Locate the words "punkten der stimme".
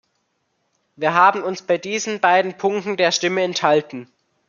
2.57-3.43